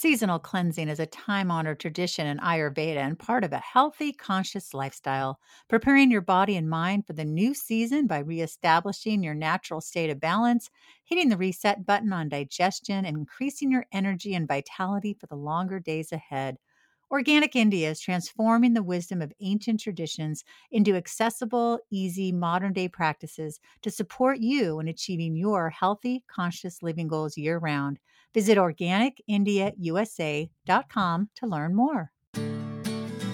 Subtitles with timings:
[0.00, 4.72] Seasonal cleansing is a time honored tradition in Ayurveda and part of a healthy, conscious
[4.72, 5.38] lifestyle,
[5.68, 10.18] preparing your body and mind for the new season by reestablishing your natural state of
[10.18, 10.70] balance,
[11.04, 15.78] hitting the reset button on digestion, and increasing your energy and vitality for the longer
[15.78, 16.56] days ahead.
[17.10, 23.60] Organic India is transforming the wisdom of ancient traditions into accessible, easy, modern day practices
[23.82, 27.98] to support you in achieving your healthy, conscious living goals year round.
[28.34, 32.12] Visit organicindiausa.com to learn more.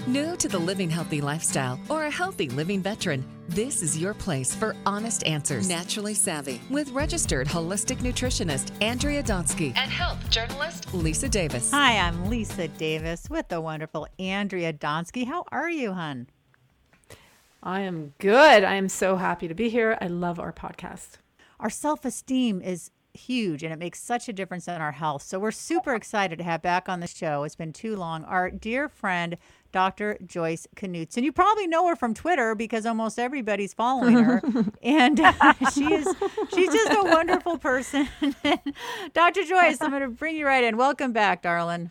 [0.07, 4.55] New to the living healthy lifestyle or a healthy living veteran, this is your place
[4.55, 5.69] for honest answers.
[5.69, 11.73] Naturally savvy with registered holistic nutritionist Andrea Donsky and health journalist Lisa Davis.
[11.73, 15.27] Hi, I'm Lisa Davis with the wonderful Andrea Donsky.
[15.27, 16.29] How are you, hun?
[17.61, 18.63] I am good.
[18.63, 19.99] I am so happy to be here.
[20.01, 21.19] I love our podcast.
[21.59, 25.23] Our self esteem is huge and it makes such a difference in our health.
[25.23, 27.43] So we're super excited to have back on the show.
[27.43, 28.25] It's been too long.
[28.25, 29.37] Our dear friend,
[29.73, 30.17] Dr.
[30.25, 31.25] Joyce Knudsen.
[31.25, 34.41] You probably know her from Twitter because almost everybody's following her,
[34.83, 35.33] and uh,
[35.75, 36.07] she is
[36.55, 38.09] she's just a wonderful person.
[39.13, 39.45] Dr.
[39.45, 40.77] Joyce, I'm going to bring you right in.
[40.77, 41.91] Welcome back, darling.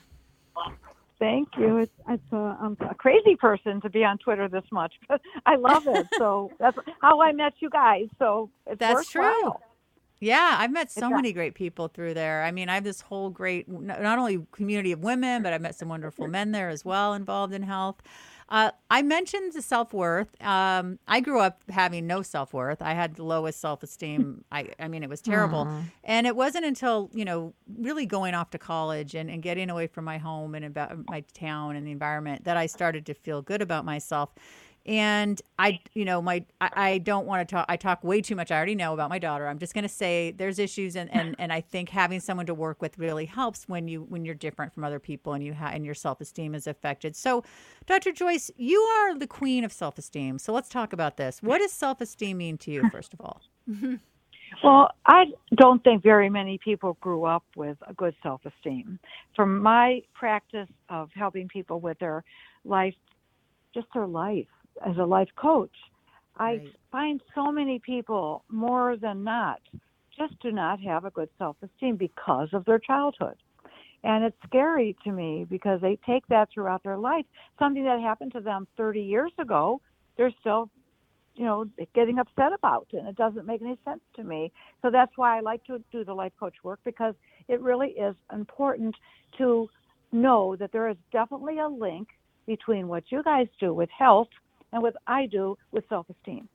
[1.19, 1.77] Thank you.
[1.77, 5.55] It's, it's a, I'm a crazy person to be on Twitter this much, but I
[5.55, 6.07] love it.
[6.17, 8.07] So that's how I met you guys.
[8.19, 9.41] So that's worthwhile.
[9.41, 9.53] true.
[10.19, 12.43] Yeah, I've met so many great people through there.
[12.43, 15.75] I mean, I have this whole great, not only community of women, but I've met
[15.75, 18.01] some wonderful men there as well involved in health.
[18.47, 20.29] Uh, I mentioned the self worth.
[20.41, 22.81] Um, I grew up having no self worth.
[22.81, 24.43] I had the lowest self esteem.
[24.51, 25.65] I, I mean, it was terrible.
[25.65, 25.83] Aww.
[26.03, 29.87] And it wasn't until, you know, really going off to college and, and getting away
[29.87, 33.41] from my home and about my town and the environment that I started to feel
[33.41, 34.29] good about myself
[34.85, 37.65] and I, you know, my I, I don't want to talk.
[37.67, 38.51] I talk way too much.
[38.51, 39.47] I already know about my daughter.
[39.47, 42.53] I'm just going to say there's issues, and, and and I think having someone to
[42.53, 45.71] work with really helps when you when you're different from other people and you ha-
[45.73, 47.15] and your self esteem is affected.
[47.15, 47.43] So,
[47.87, 48.11] Dr.
[48.11, 50.37] Joyce, you are the queen of self esteem.
[50.37, 51.41] So let's talk about this.
[51.41, 53.41] What does self esteem mean to you, first of all?
[53.67, 53.95] Mm-hmm.
[54.63, 58.99] Well, I don't think very many people grew up with a good self esteem.
[59.35, 62.23] From my practice of helping people with their
[62.63, 62.93] life,
[63.73, 64.45] just their life,
[64.85, 65.75] as a life coach.
[66.39, 66.61] Right.
[66.61, 69.61] I find so many people, more than not,
[70.17, 73.35] just do not have a good self esteem because of their childhood.
[74.03, 77.25] And it's scary to me because they take that throughout their life.
[77.57, 79.81] Something that happened to them 30 years ago,
[80.15, 80.69] they're still,
[81.35, 81.65] you know,
[81.95, 82.87] getting upset about.
[82.93, 84.51] And it doesn't make any sense to me.
[84.83, 87.15] So that's why I like to do the life coach work because
[87.47, 88.95] it really is important
[89.39, 89.67] to
[90.11, 92.07] know that there is definitely a link
[92.45, 94.29] between what you guys do with health
[94.73, 96.49] and what I do with self esteem.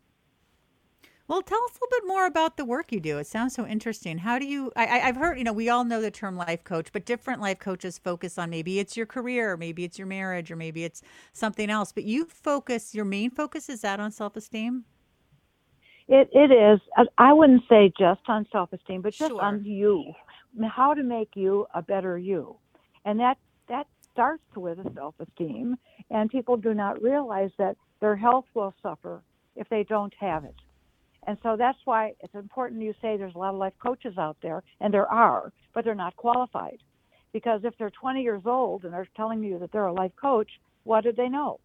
[1.31, 3.19] Well, tell us a little bit more about the work you do.
[3.19, 4.19] It sounds so interesting.
[4.19, 4.73] How do you?
[4.75, 7.61] I, have heard, you know, we all know the term life coach, but different life
[7.61, 11.71] coaches focus on maybe it's your career, maybe it's your marriage, or maybe it's something
[11.71, 11.93] else.
[11.93, 14.87] But you focus, your main focus is that on self esteem?
[16.09, 16.81] It, it is.
[16.99, 19.41] Uh, I wouldn't say just on self esteem, but just sure.
[19.41, 20.13] on you.
[20.69, 22.57] How to make you a better you.
[23.05, 23.39] And that,
[23.69, 25.77] that starts with a self esteem.
[26.11, 29.23] And people do not realize that their health will suffer
[29.57, 30.55] if they don't have it.
[31.27, 34.37] And so that's why it's important you say there's a lot of life coaches out
[34.43, 36.79] there, and there are, but they're not qualified.
[37.33, 40.51] Because if they're 20 years old and they're telling you that they're a life coach,
[40.85, 41.61] what do they know?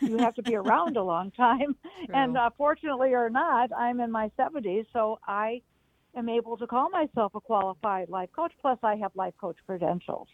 [0.00, 1.76] You have to be around a long time.
[2.12, 5.62] And uh, fortunately or not, I'm in my 70s, so I
[6.16, 8.52] am able to call myself a qualified life coach.
[8.60, 10.28] Plus, I have life coach credentials.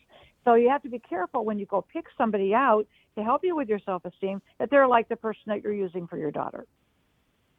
[0.44, 2.86] So you have to be careful when you go pick somebody out
[3.16, 6.06] to help you with your self esteem that they're like the person that you're using
[6.06, 6.66] for your daughter.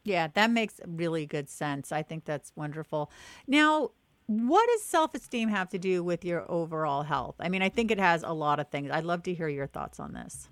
[0.03, 1.91] Yeah, that makes really good sense.
[1.91, 3.11] I think that's wonderful.
[3.47, 3.91] Now,
[4.25, 7.35] what does self esteem have to do with your overall health?
[7.39, 8.89] I mean, I think it has a lot of things.
[8.91, 10.49] I'd love to hear your thoughts on this.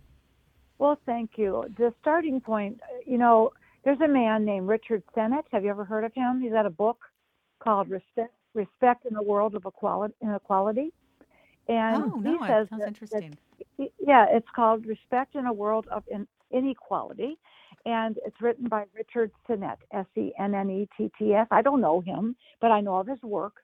[0.77, 1.65] Well, thank you.
[1.77, 3.51] The starting point, you know,
[3.83, 5.45] there's a man named Richard Sennett.
[5.51, 6.41] Have you ever heard of him?
[6.41, 6.99] He's got a book
[7.59, 10.13] called Respect, Respect in the World of Equality.
[10.21, 10.93] Inequality.
[11.69, 13.37] And oh, no, he says sounds that, interesting.
[13.77, 16.03] That, yeah, it's called Respect in a World of
[16.51, 17.37] Inequality.
[17.85, 21.47] And it's written by Richard Sennett, S E N N E T T S.
[21.51, 23.57] I don't know him, but I know of his work.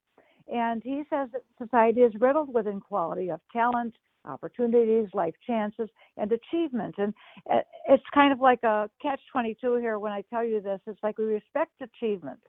[0.47, 6.31] And he says that society is riddled with inequality of talent, opportunities, life chances, and
[6.31, 6.95] achievement.
[6.97, 7.13] And
[7.51, 7.59] uh,
[7.89, 10.79] it's kind of like a catch 22 here when I tell you this.
[10.85, 12.39] It's like we respect achievement.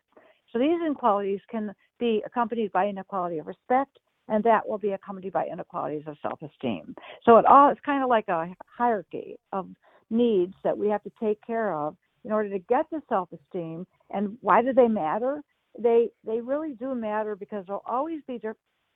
[0.53, 5.33] So these inequalities can be accompanied by inequality of respect, and that will be accompanied
[5.33, 6.95] by inequalities of self-esteem.
[7.25, 9.69] So it all it's kind of like a hierarchy of
[10.11, 13.87] needs that we have to take care of in order to get to self-esteem.
[14.11, 15.43] And why do they matter?
[15.79, 18.41] They they really do matter because there'll always be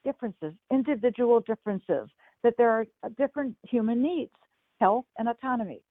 [0.05, 2.09] differences, individual differences
[2.43, 4.33] that there are uh, different human needs,
[4.81, 5.83] health and autonomy.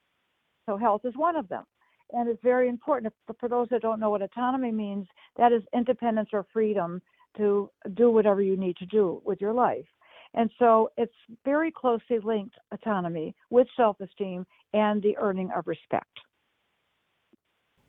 [0.67, 1.63] So health is one of them.
[2.11, 3.13] And it's very important.
[3.39, 5.07] For those that don't know what autonomy means,
[5.37, 7.01] that is independence or freedom
[7.37, 9.85] to do whatever you need to do with your life.
[10.33, 16.19] And so it's very closely linked autonomy with self esteem and the earning of respect.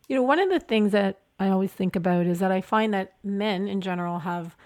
[0.09, 2.93] You know, one of the things that I always think about is that I find
[2.95, 4.57] that men in general have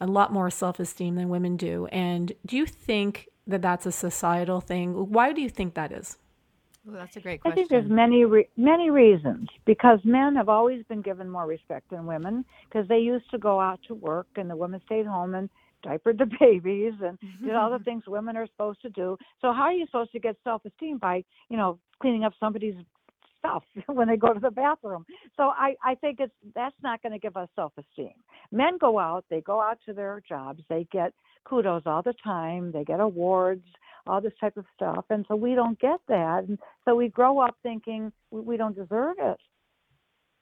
[0.00, 1.86] a lot more self esteem than women do.
[1.86, 5.12] And do you think that that's a societal thing?
[5.12, 6.18] Why do you think that is?
[6.88, 7.52] Ooh, that's a great question.
[7.52, 11.90] I think there's many re- many reasons because men have always been given more respect
[11.90, 15.34] than women because they used to go out to work and the women stayed home
[15.34, 15.50] and
[15.82, 19.16] diapered the babies and did all the things women are supposed to do.
[19.40, 22.76] So how are you supposed to get self-esteem by, you know, cleaning up somebody's
[23.38, 25.04] stuff when they go to the bathroom.
[25.36, 28.14] So I, I think it's that's not going to give us self esteem.
[28.50, 31.12] Men go out, they go out to their jobs, they get
[31.44, 33.64] kudos all the time, they get awards,
[34.08, 37.38] all this type of stuff, and so we don't get that, and so we grow
[37.38, 39.38] up thinking we, don't deserve it.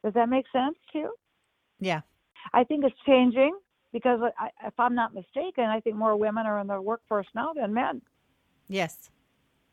[0.05, 1.15] Does that make sense to you?
[1.81, 2.01] Yeah.
[2.53, 3.57] I think it's changing
[3.93, 7.53] because I, if I'm not mistaken, I think more women are in the workforce now
[7.53, 8.03] than men.
[8.69, 9.11] Yes.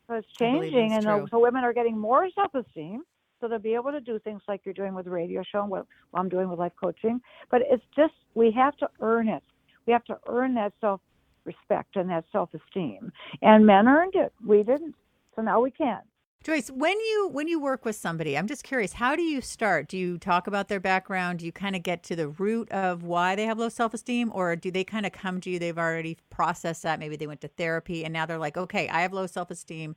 [0.08, 3.04] So it's changing, and so women are getting more self-esteem
[3.44, 5.70] so they'll be able to do things like you're doing with the radio show and
[5.70, 7.20] what I'm doing with life coaching.
[7.50, 9.42] But it's just we have to earn it.
[9.86, 11.02] We have to earn that self
[11.44, 13.12] respect and that self esteem.
[13.42, 14.32] And men earned it.
[14.46, 14.94] We didn't.
[15.36, 16.04] So now we can't.
[16.42, 19.88] Joyce, when you when you work with somebody, I'm just curious, how do you start?
[19.88, 21.38] Do you talk about their background?
[21.38, 24.54] Do you kind of get to the root of why they have low self-esteem or
[24.54, 27.48] do they kind of come to you they've already processed that, maybe they went to
[27.48, 29.96] therapy and now they're like, "Okay, I have low self-esteem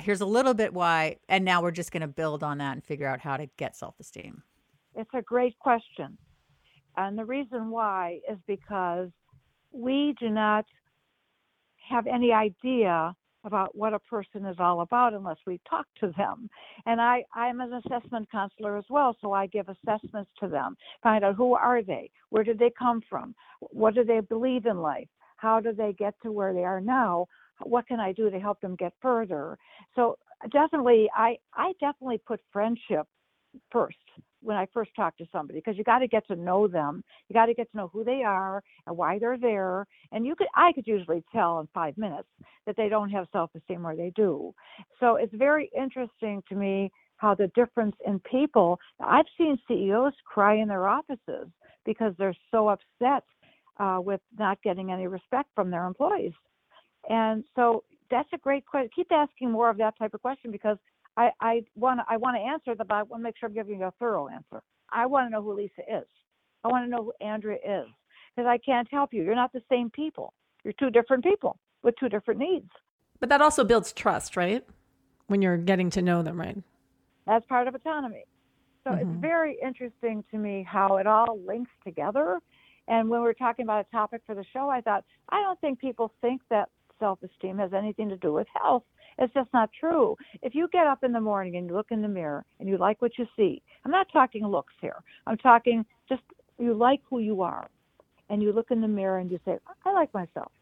[0.00, 2.84] here's a little bit why and now we're just going to build on that and
[2.84, 4.42] figure out how to get self-esteem
[4.94, 6.16] it's a great question
[6.96, 9.10] and the reason why is because
[9.76, 10.64] we do not
[11.88, 13.14] have any idea
[13.44, 16.50] about what a person is all about unless we talk to them.
[16.84, 21.24] And I, I'm an assessment counselor as well, so I give assessments to them, find
[21.24, 25.08] out who are they, where did they come from, what do they believe in life,
[25.36, 27.26] how do they get to where they are now,
[27.62, 29.56] what can I do to help them get further?
[29.94, 30.18] So
[30.50, 33.06] definitely, I I definitely put friendship
[33.70, 33.96] first
[34.46, 37.02] when I first talk to somebody because you got to get to know them.
[37.28, 39.86] You got to get to know who they are and why they're there.
[40.12, 42.28] And you could I could usually tell in five minutes
[42.66, 44.54] that they don't have self-esteem or they do.
[45.00, 48.78] So it's very interesting to me how the difference in people.
[49.00, 51.48] I've seen CEOs cry in their offices
[51.84, 53.24] because they're so upset
[53.78, 56.32] uh, with not getting any respect from their employees.
[57.08, 58.90] And so that's a great question.
[58.94, 60.76] Keep asking more of that type of question because
[61.16, 63.54] I, I want I want to answer the, but I want to make sure I'm
[63.54, 64.62] giving you a thorough answer.
[64.90, 66.06] I want to know who Lisa is.
[66.64, 67.86] I want to know who Andrea is
[68.34, 69.22] because I can't help you.
[69.22, 70.32] You're not the same people.
[70.64, 72.68] You're two different people with two different needs.
[73.20, 74.64] But that also builds trust, right?
[75.28, 76.56] When you're getting to know them, right?
[77.26, 78.24] That's part of autonomy.
[78.84, 79.10] So mm-hmm.
[79.10, 82.38] it's very interesting to me how it all links together.
[82.88, 85.60] And when we we're talking about a topic for the show, I thought, I don't
[85.60, 86.68] think people think that
[87.00, 88.84] self esteem has anything to do with health.
[89.18, 90.16] It's just not true.
[90.42, 92.76] If you get up in the morning and you look in the mirror and you
[92.76, 95.02] like what you see, I'm not talking looks here.
[95.26, 96.22] I'm talking just
[96.58, 97.68] you like who you are.
[98.28, 100.52] And you look in the mirror and you say, I like myself.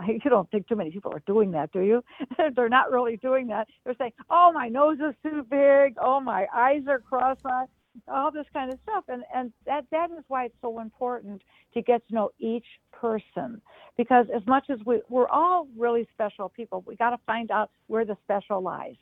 [0.06, 2.04] You don't think too many people are doing that, do you?
[2.54, 3.66] They're not really doing that.
[3.84, 5.96] They're saying, "Oh, my nose is too big.
[6.00, 7.66] Oh, my eyes are cross-eyed
[8.06, 9.04] all this kind of stuff.
[9.08, 11.42] And and that that is why it's so important
[11.74, 13.60] to get to know each person.
[13.96, 17.70] Because as much as we we're all really special people we got to find out
[17.86, 18.96] where the special lies.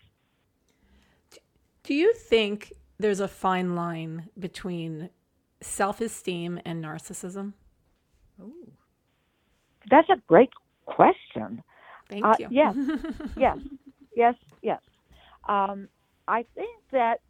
[1.83, 5.11] Do you think there's a fine line between
[5.61, 7.53] self-esteem and narcissism?
[8.41, 8.73] Ooh.
[9.91, 10.51] that's a great
[10.85, 11.63] question.
[12.09, 12.49] Thank uh, you.
[12.51, 12.77] yes.
[13.37, 13.59] Yes.
[14.15, 14.35] Yes.
[14.63, 14.81] Yes.
[15.49, 15.89] Um,
[16.29, 17.21] i think that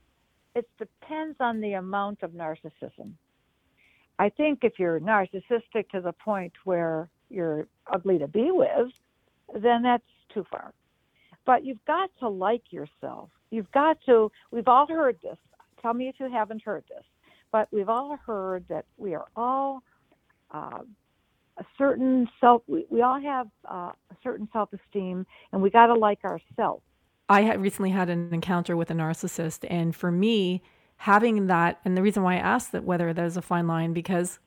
[0.56, 3.12] it depends on the amount of narcissism.
[4.18, 8.88] I think if you're narcissistic to the point where you're ugly to be with,
[9.62, 10.72] then that's too far.
[11.44, 13.28] But you've got to like yourself.
[13.50, 15.36] You've got to, we've all heard this.
[15.82, 17.04] Tell me if you haven't heard this.
[17.52, 19.82] But we've all heard that we are all
[20.52, 20.78] uh,
[21.58, 25.86] a certain self, we, we all have uh, a certain self esteem, and we got
[25.88, 26.82] to like ourselves.
[27.28, 30.62] I had recently had an encounter with a narcissist, and for me,
[30.99, 34.38] having that, and the reason why I asked that whether there's a fine line, because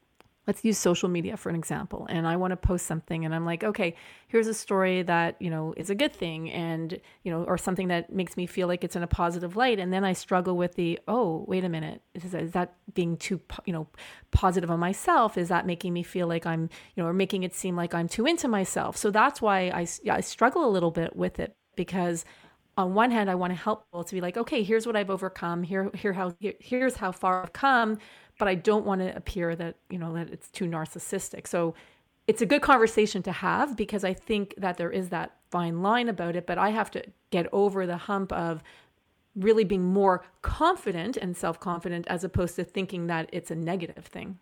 [0.50, 3.46] let's use social media for an example and i want to post something and i'm
[3.46, 3.94] like okay
[4.30, 7.90] here's a story that you know is a good thing and you know or something
[7.90, 10.74] that makes me feel like it's in a positive light and then i struggle with
[10.74, 13.88] the oh wait a minute is, is that being too you know
[14.32, 15.38] positive on myself?
[15.38, 16.64] Is that making me feel like i'm
[16.96, 18.98] you know or making it seem like i'm too into myself?
[18.98, 22.26] So that's why i, I struggle a little bit with it because
[22.78, 25.10] on one hand, I want to help people to be like, okay, here's what I've
[25.10, 25.64] overcome.
[25.64, 27.98] Here, here how here, here's how far I've come
[28.40, 31.46] but I don't want to appear that, you know, that it's too narcissistic.
[31.46, 31.76] So
[32.26, 36.10] it's a good conversation to have because I think that there is that fine line
[36.10, 38.64] about it, but I have to get over the hump of
[39.36, 44.40] really being more confident and self-confident as opposed to thinking that it's a negative thing.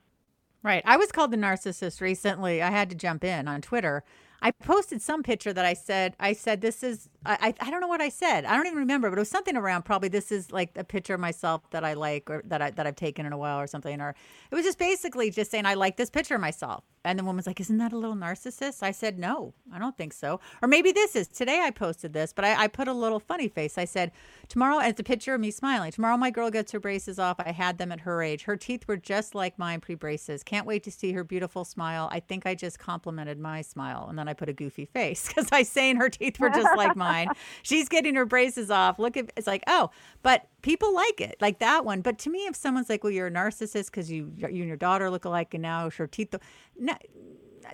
[0.64, 0.84] Right.
[0.86, 2.62] I was called the narcissist recently.
[2.62, 4.04] I had to jump in on Twitter
[4.42, 7.88] I posted some picture that I said, I said, this is, I, I don't know
[7.88, 8.46] what I said.
[8.46, 11.16] I don't even remember, but it was something around probably this is like a picture
[11.16, 13.68] of myself that I like or that I, that I've taken in a while or
[13.68, 14.00] something.
[14.00, 14.16] Or
[14.52, 16.84] it was just basically just saying, I like this picture of myself.
[17.08, 18.84] And the woman's like, Isn't that a little narcissist?
[18.84, 20.40] I said, No, I don't think so.
[20.62, 21.28] Or maybe this is.
[21.28, 23.78] Today I posted this, but I, I put a little funny face.
[23.78, 24.12] I said,
[24.50, 25.92] Tomorrow, it's a picture of me smiling.
[25.92, 27.38] Tomorrow my girl gets her braces off.
[27.40, 28.44] I had them at her age.
[28.44, 30.44] Her teeth were just like mine pre braces.
[30.44, 32.10] Can't wait to see her beautiful smile.
[32.12, 34.08] I think I just complimented my smile.
[34.10, 36.96] And then I put a goofy face because I saying her teeth were just like
[36.96, 37.30] mine.
[37.64, 39.00] She's getting her braces off.
[39.00, 39.92] Look at it's like, oh,
[40.24, 42.02] but people like it, like that one.
[42.02, 44.76] But to me, if someone's like, well, you're a narcissist because you you and your
[44.76, 46.36] daughter look alike and now teeth,
[46.78, 46.94] no,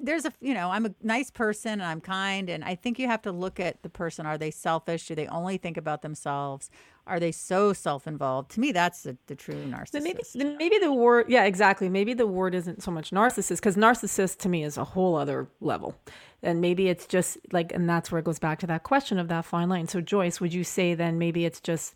[0.02, 3.06] there's a you know i'm a nice person and i'm kind and i think you
[3.06, 4.26] have to look at the person.
[4.26, 5.08] Are they selfish?
[5.08, 6.72] Do they only think about themselves?
[7.06, 8.52] Are they so self-involved?
[8.52, 11.90] To me that's the, the true narcissist then maybe, then maybe the word yeah exactly.
[11.90, 15.48] Maybe the word isn't so much narcissist because narcissist to me is a whole other
[15.62, 15.96] level.
[16.42, 19.28] And maybe it's just like and that's where it goes back to that question of
[19.28, 19.88] that fine line.
[19.88, 21.94] So joyce would you say then maybe it's just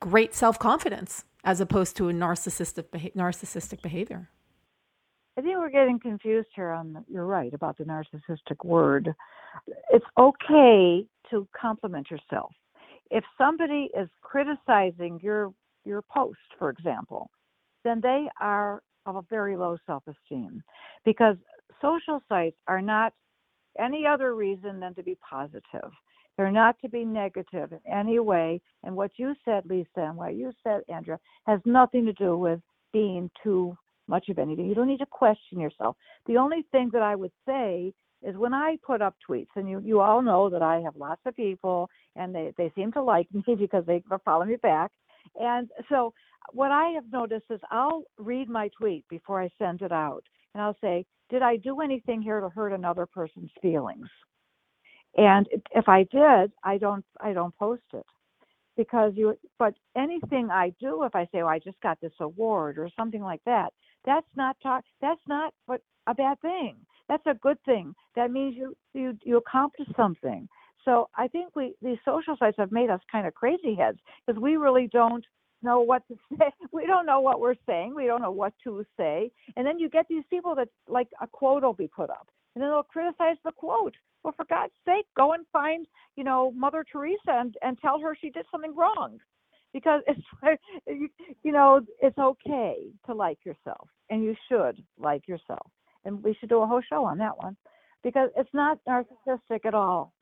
[0.00, 4.28] great self-confidence as opposed to a narcissistic narcissistic behavior
[5.38, 9.14] I think we're getting confused here on the, you're right about the narcissistic word.
[9.90, 12.50] It's okay to compliment yourself.
[13.12, 15.52] If somebody is criticizing your
[15.84, 17.30] your post, for example,
[17.84, 20.60] then they are of a very low self-esteem
[21.04, 21.36] because
[21.80, 23.12] social sites are not
[23.78, 25.92] any other reason than to be positive.
[26.38, 28.60] They're not to be negative in any way.
[28.84, 31.18] And what you said, Lisa, and what you said, Andrea,
[31.48, 32.60] has nothing to do with
[32.92, 33.76] being too
[34.06, 34.66] much of anything.
[34.66, 35.96] You don't need to question yourself.
[36.26, 37.92] The only thing that I would say
[38.22, 41.20] is when I put up tweets, and you, you all know that I have lots
[41.26, 44.92] of people and they, they seem to like me because they follow me back.
[45.40, 46.14] And so
[46.52, 50.22] what I have noticed is I'll read my tweet before I send it out
[50.54, 54.08] and I'll say, did I do anything here to hurt another person's feelings?
[55.16, 58.06] And if I did, I don't I don't post it
[58.76, 62.78] because you but anything I do if I say, "Oh, I just got this award"
[62.78, 63.72] or something like that,
[64.04, 64.84] that's not talk.
[65.00, 66.76] That's not what a bad thing.
[67.08, 67.94] That's a good thing.
[68.16, 70.48] That means you you you accomplished something.
[70.84, 74.40] So I think we these social sites have made us kind of crazy heads because
[74.40, 75.24] we really don't
[75.62, 76.50] know what to say.
[76.72, 77.94] We don't know what we're saying.
[77.94, 79.30] We don't know what to say.
[79.56, 82.62] And then you get these people that like a quote will be put up, and
[82.62, 83.94] then they'll criticize the quote.
[84.24, 88.16] Well, for God's sake, go and find you know Mother Teresa and and tell her
[88.20, 89.18] she did something wrong.
[89.72, 90.60] Because it's
[91.42, 95.70] you know it's okay to like yourself and you should like yourself.
[96.04, 97.56] And we should do a whole show on that one.
[98.02, 100.12] Because it's not narcissistic at all.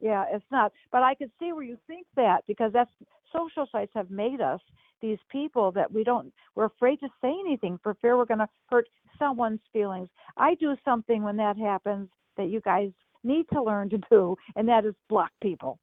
[0.00, 0.72] Yeah it's not.
[0.92, 2.90] But i could see where you think that because that's
[3.32, 4.60] social sites have made us
[5.02, 8.48] these people that we don't we're afraid to say anything for fear we're going to
[8.70, 8.86] hurt
[9.18, 10.08] someone's feelings.
[10.36, 12.90] I do something when that happens that you guys
[13.26, 15.78] need to learn to do and that is block people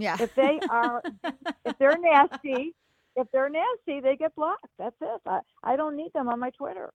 [0.00, 0.16] yeah.
[0.18, 1.02] If they are,
[1.66, 2.74] if they're nasty,
[3.16, 4.66] if they're nasty, they get blocked.
[4.78, 5.20] That's it.
[5.26, 6.90] I, I don't need them on my Twitter.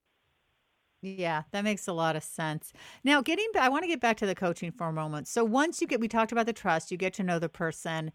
[1.03, 2.73] Yeah, that makes a lot of sense.
[3.03, 5.27] Now, getting back, I want to get back to the coaching for a moment.
[5.27, 8.11] So once you get, we talked about the trust, you get to know the person.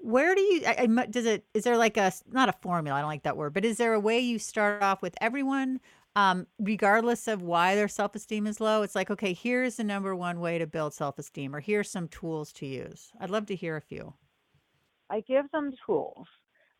[0.00, 3.00] Where do you, I, I, does it, is there like a, not a formula, I
[3.02, 5.80] don't like that word, but is there a way you start off with everyone,
[6.16, 8.82] um, regardless of why their self esteem is low?
[8.82, 12.08] It's like, okay, here's the number one way to build self esteem, or here's some
[12.08, 13.12] tools to use.
[13.20, 14.14] I'd love to hear a few.
[15.10, 16.26] I give them tools.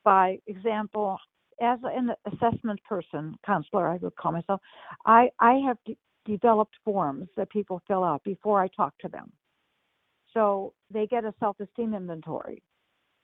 [0.04, 1.18] By example,
[1.60, 4.60] as an assessment person, counselor, I would call myself,
[5.04, 9.30] I, I have de- developed forms that people fill out before I talk to them.
[10.32, 12.62] So they get a self esteem inventory,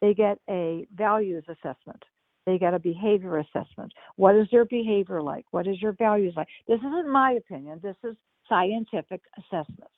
[0.00, 2.02] they get a values assessment,
[2.47, 3.93] they get a behavior assessment.
[4.17, 5.45] What is their behavior like?
[5.50, 6.49] What is your values like?
[6.67, 8.17] This isn't my opinion, this is
[8.49, 9.91] scientific assessment.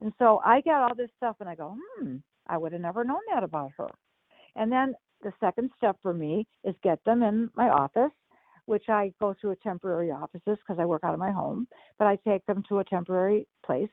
[0.00, 2.16] And so I get all this stuff and I go, hmm,
[2.46, 3.88] I would have never known that about her.
[4.54, 8.12] And then the second step for me is get them in my office
[8.68, 11.66] which I go to a temporary offices because I work out of my home,
[11.98, 13.88] but I take them to a temporary place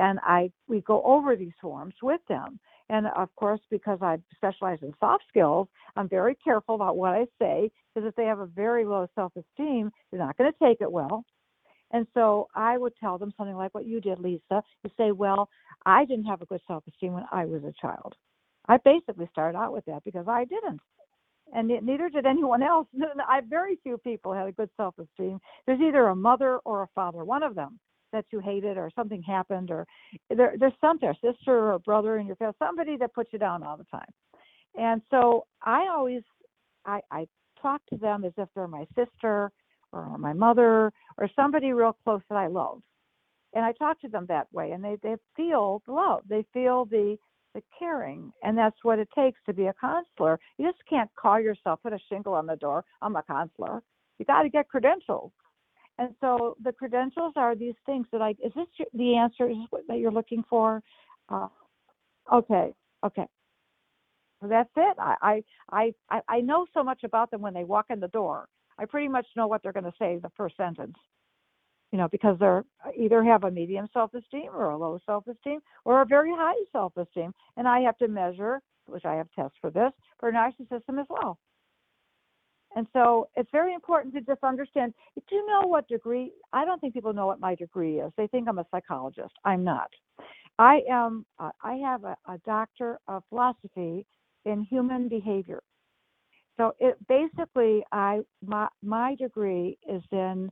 [0.00, 2.58] and I we go over these forms with them.
[2.88, 7.26] And of course, because I specialize in soft skills, I'm very careful about what I
[7.40, 10.90] say because if they have a very low self-esteem, they're not going to take it
[10.90, 11.24] well.
[11.92, 14.62] And so I would tell them something like what you did, Lisa.
[14.84, 15.48] You say, Well,
[15.84, 18.14] I didn't have a good self esteem when I was a child.
[18.68, 20.80] I basically started out with that because I didn't
[21.54, 22.88] and neither did anyone else.
[23.28, 25.38] I very few people had a good self-esteem.
[25.66, 27.78] There's either a mother or a father, one of them
[28.16, 29.86] that you hated, or something happened, or
[30.38, 33.62] there, there's something, a sister or brother in your family, somebody that puts you down
[33.62, 34.12] all the time.
[34.74, 36.22] And so I always,
[36.84, 37.26] I, I
[37.60, 39.50] talk to them as if they're my sister
[39.92, 42.80] or my mother or somebody real close that I love.
[43.54, 46.20] And I talk to them that way, and they they feel the love.
[46.28, 47.16] They feel the
[47.54, 48.32] the caring.
[48.42, 50.38] And that's what it takes to be a counselor.
[50.58, 53.82] You just can't call yourself, put a shingle on the door, I'm a counselor.
[54.18, 55.32] You got to get credentials.
[55.98, 59.82] And so the credentials are these things that I, is this the answer is what,
[59.88, 60.82] that you're looking for?
[61.28, 61.48] Uh,
[62.32, 62.74] okay,
[63.04, 63.26] okay.
[64.42, 64.96] That's it.
[64.98, 68.46] I, I, I, I know so much about them when they walk in the door.
[68.78, 70.96] I pretty much know what they're going to say the first sentence
[71.92, 76.02] you know, because they're uh, either have a medium self-esteem or a low self-esteem or
[76.02, 79.92] a very high self-esteem, and I have to measure, which I have tests for this,
[80.18, 81.38] for narcissism as well.
[82.76, 84.92] And so it's very important to just understand.
[85.16, 86.30] Do you know what degree?
[86.52, 88.12] I don't think people know what my degree is.
[88.18, 89.32] They think I'm a psychologist.
[89.44, 89.88] I'm not.
[90.58, 91.24] I am.
[91.38, 94.06] Uh, I have a, a doctor of philosophy
[94.44, 95.62] in human behavior.
[96.58, 100.50] So it basically, I my my degree is in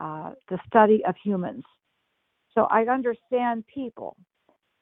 [0.00, 1.64] uh, the study of humans.
[2.54, 4.16] So I understand people,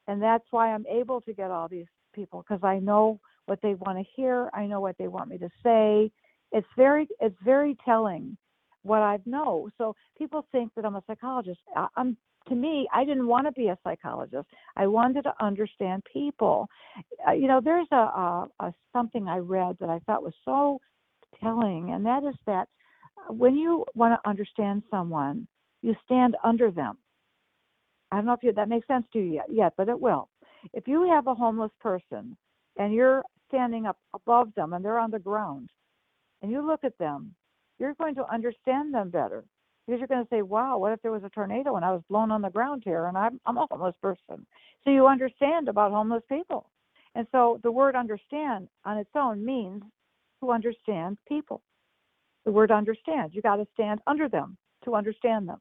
[0.07, 3.75] and that's why I'm able to get all these people because I know what they
[3.75, 4.49] want to hear.
[4.53, 6.11] I know what they want me to say.
[6.51, 8.37] It's very it's very telling
[8.83, 9.69] what I know.
[9.77, 11.59] So people think that I'm a psychologist.
[11.95, 14.47] I'm to me, I didn't want to be a psychologist.
[14.77, 16.67] I wanted to understand people.
[17.27, 20.79] Uh, you know, there's a, a, a something I read that I thought was so
[21.41, 22.69] telling, and that is that
[23.29, 25.47] when you want to understand someone,
[25.81, 26.97] you stand under them.
[28.11, 30.29] I don't know if you, that makes sense to you yet, yet, but it will.
[30.73, 32.37] If you have a homeless person
[32.77, 35.69] and you're standing up above them and they're on the ground,
[36.41, 37.33] and you look at them,
[37.79, 39.43] you're going to understand them better
[39.85, 42.01] because you're going to say, "Wow, what if there was a tornado and I was
[42.09, 44.45] blown on the ground here and I'm I'm a homeless person?"
[44.83, 46.69] So you understand about homeless people,
[47.15, 49.83] and so the word "understand" on its own means
[50.41, 51.61] to understand people
[52.47, 53.31] the word understand.
[53.33, 55.59] You got to stand under them to understand them.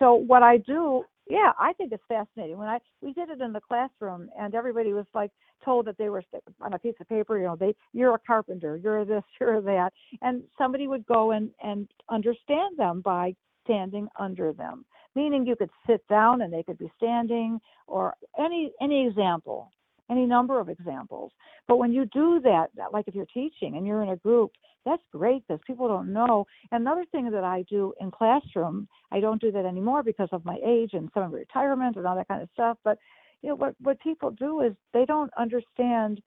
[0.00, 2.58] So what I do, yeah, I think it's fascinating.
[2.58, 5.30] When I we did it in the classroom, and everybody was like
[5.64, 6.22] told that they were
[6.60, 9.92] on a piece of paper, you know, they you're a carpenter, you're this, you're that,
[10.22, 13.34] and somebody would go and and understand them by
[13.64, 14.84] standing under them.
[15.14, 19.70] Meaning you could sit down and they could be standing, or any any example
[20.10, 21.32] any number of examples.
[21.66, 24.52] But when you do that, like if you're teaching and you're in a group,
[24.84, 26.46] that's great because people don't know.
[26.72, 30.58] Another thing that I do in classroom, I don't do that anymore because of my
[30.64, 32.78] age and some retirement and all that kind of stuff.
[32.84, 32.98] But
[33.42, 36.20] you know what what people do is they don't understand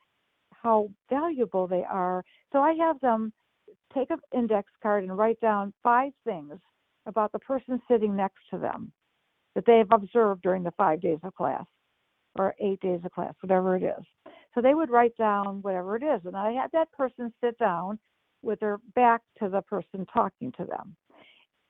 [0.52, 2.24] how valuable they are.
[2.52, 3.32] So I have them
[3.94, 6.56] take an index card and write down five things
[7.06, 8.92] about the person sitting next to them
[9.56, 11.66] that they have observed during the five days of class
[12.38, 14.34] or eight days of class, whatever it is.
[14.54, 16.22] So they would write down whatever it is.
[16.26, 17.98] And I had that person sit down
[18.42, 20.96] with their back to the person talking to them.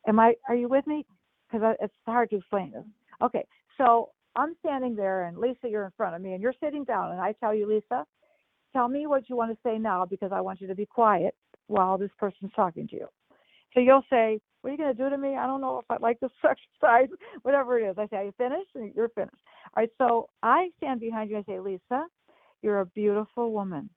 [0.07, 1.05] Am I, are you with me?
[1.51, 2.83] Because it's hard to explain this.
[3.21, 3.45] Okay,
[3.77, 7.11] so I'm standing there and Lisa, you're in front of me and you're sitting down
[7.11, 8.05] and I tell you, Lisa,
[8.73, 11.35] tell me what you want to say now because I want you to be quiet
[11.67, 13.07] while this person's talking to you.
[13.73, 15.35] So you'll say, What are you going to do to me?
[15.35, 17.09] I don't know if I like this exercise,
[17.41, 17.97] whatever it is.
[17.97, 18.69] I say, Are you finished?
[18.75, 19.35] And you're finished.
[19.75, 22.05] All right, so I stand behind you and say, Lisa,
[22.61, 23.89] you're a beautiful woman.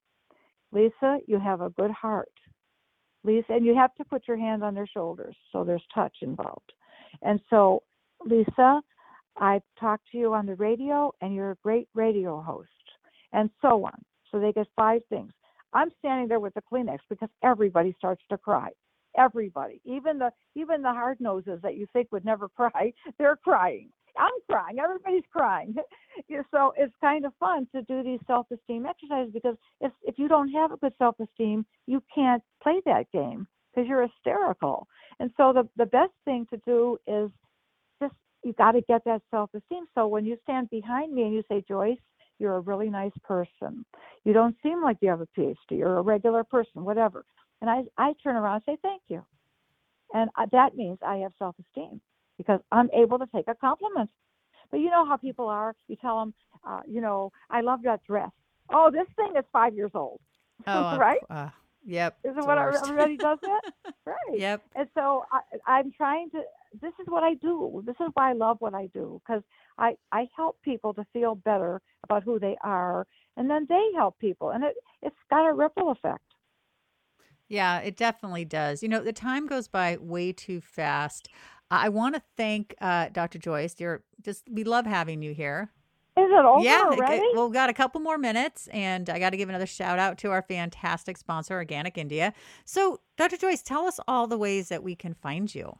[0.72, 2.32] Lisa, you have a good heart.
[3.24, 6.72] Lisa, and you have to put your hand on their shoulders, so there's touch involved.
[7.22, 7.82] And so,
[8.24, 8.80] Lisa,
[9.36, 12.68] I talked to you on the radio, and you're a great radio host,
[13.32, 14.02] and so on.
[14.30, 15.32] So they get five things.
[15.72, 18.70] I'm standing there with the Kleenex because everybody starts to cry
[19.16, 23.90] everybody, even the even the hard noses that you think would never cry, they're crying.
[24.18, 24.78] I'm crying.
[24.78, 25.74] Everybody's crying.
[26.50, 30.50] so it's kind of fun to do these self-esteem exercises because if if you don't
[30.50, 34.86] have a good self-esteem, you can't play that game because you're hysterical.
[35.18, 37.30] And so the the best thing to do is
[38.02, 39.86] just you got to get that self-esteem.
[39.94, 41.98] So when you stand behind me and you say, Joyce,
[42.38, 43.84] you're a really nice person.
[44.24, 45.56] You don't seem like you have a PhD.
[45.70, 47.24] You're a regular person, whatever.
[47.60, 49.24] And I, I turn around and say, thank you.
[50.14, 52.00] And uh, that means I have self esteem
[52.40, 54.08] because I'm able to take a compliment.
[54.70, 55.74] But you know how people are.
[55.88, 56.34] You tell them,
[56.66, 58.30] uh, you know, I love that dress.
[58.72, 60.20] Oh, this thing is five years old.
[60.66, 61.20] Oh, right?
[61.30, 61.48] Uh,
[61.86, 62.18] yep.
[62.22, 63.62] Isn't what everybody does that?
[64.06, 64.38] right.
[64.38, 64.62] Yep.
[64.74, 66.42] And so I, I'm trying to.
[66.80, 67.82] This is what I do.
[67.86, 69.42] This is why I love what I do because
[69.78, 73.06] I I help people to feel better about who they are,
[73.38, 76.24] and then they help people, and it it's got a ripple effect.
[77.48, 78.80] Yeah, it definitely does.
[78.80, 81.28] You know, the time goes by way too fast.
[81.70, 83.38] I want to thank uh, Dr.
[83.38, 83.76] Joyce.
[83.78, 85.70] You're just we love having you here.
[86.16, 87.22] Is it over yeah, already?
[87.34, 90.18] well, we've got a couple more minutes, and I got to give another shout out
[90.18, 92.34] to our fantastic sponsor, Organic India.
[92.64, 93.36] So, Dr.
[93.36, 95.78] Joyce, tell us all the ways that we can find you.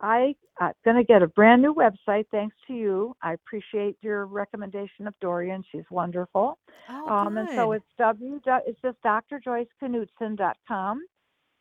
[0.00, 3.16] I am going to get a brand new website thanks to you.
[3.22, 5.64] I appreciate your recommendation of Dorian.
[5.72, 6.58] She's wonderful.
[6.88, 11.02] Oh, um, and so it's w it's just drjoyceknudsen.com.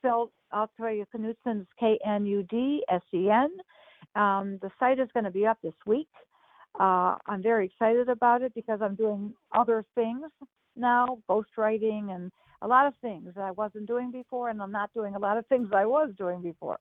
[0.04, 3.50] Spelled, I'll tell you, Knudsen is K N U D S E N.
[4.16, 6.10] Um, the site is going to be up this week.
[6.78, 10.26] Uh, I'm very excited about it because I'm doing other things
[10.76, 14.90] now, ghostwriting and a lot of things that I wasn't doing before, and I'm not
[14.94, 16.80] doing a lot of things I was doing before.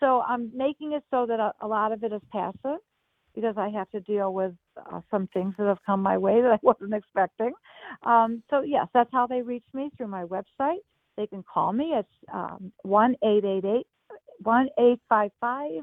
[0.00, 2.80] So I'm making it so that a, a lot of it is passive
[3.34, 6.50] because I have to deal with uh, some things that have come my way that
[6.52, 7.52] I wasn't expecting.
[8.02, 10.82] Um, so yes, that's how they reach me through my website.
[11.16, 11.94] They can call me.
[11.94, 13.86] It's um, one eight eight eight
[14.42, 15.82] one eight five five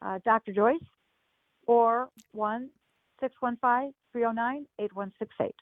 [0.00, 0.52] uh, Dr.
[0.52, 0.76] Joyce
[1.66, 2.70] or one
[3.20, 5.56] six one five three zero nine eight one six eight.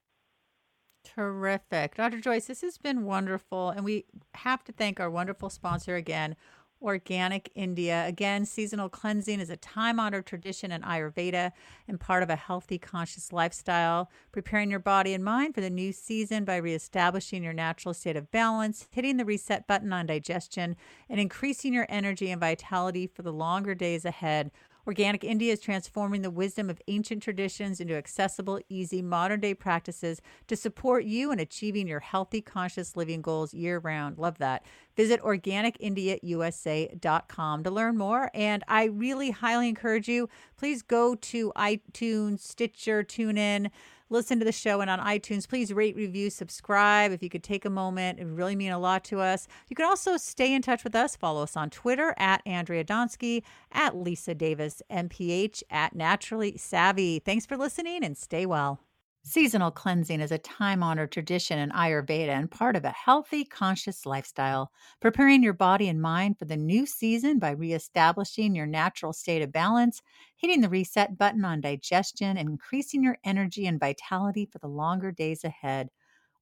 [1.05, 1.97] Terrific.
[1.97, 2.21] Dr.
[2.21, 3.71] Joyce, this has been wonderful.
[3.71, 6.37] And we have to thank our wonderful sponsor again,
[6.83, 8.05] Organic India.
[8.07, 11.53] Again, seasonal cleansing is a time honored tradition in Ayurveda
[11.89, 14.11] and part of a healthy, conscious lifestyle.
[14.33, 18.31] Preparing your body and mind for the new season by reestablishing your natural state of
[18.31, 20.77] balance, hitting the reset button on digestion,
[21.09, 24.51] and increasing your energy and vitality for the longer days ahead.
[24.87, 30.21] Organic India is transforming the wisdom of ancient traditions into accessible, easy, modern day practices
[30.49, 34.19] to support you in achieving your healthy, conscious living goals year round.
[34.19, 34.67] Love that.
[34.97, 38.29] Visit organicindiausa.com to learn more.
[38.35, 43.71] And I really highly encourage you, please go to iTunes, Stitcher, TuneIn
[44.13, 47.13] listen to the show and on iTunes, please rate, review, subscribe.
[47.13, 49.49] If you could take a moment, it would really mean a lot to us.
[49.69, 51.17] You can also stay in touch with us.
[51.17, 57.19] Follow us on Twitter at Andrea Donsky, at Lisa Davis, MPH, at Naturally Savvy.
[57.19, 58.81] Thanks for listening and stay well.
[59.25, 64.05] Seasonal cleansing is a time honored tradition in Ayurveda and part of a healthy, conscious
[64.07, 64.71] lifestyle.
[65.01, 69.51] Preparing your body and mind for the new season by reestablishing your natural state of
[69.53, 70.03] balance,
[70.37, 75.11] hitting the reset button on digestion, and increasing your energy and vitality for the longer
[75.13, 75.89] days ahead.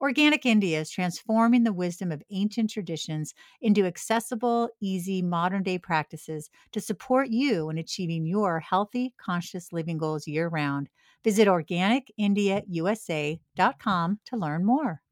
[0.00, 6.48] Organic India is transforming the wisdom of ancient traditions into accessible, easy, modern day practices
[6.72, 10.88] to support you in achieving your healthy, conscious living goals year round.
[11.24, 15.02] Visit organicindiausa.com to learn more.